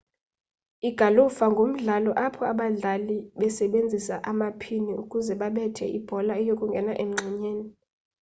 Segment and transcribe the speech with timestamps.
[0.89, 7.65] igalufa ngumdlalo apho abadlali basebenzisa amaphini ukuze babethe ibhola iyokungena emngxunyeni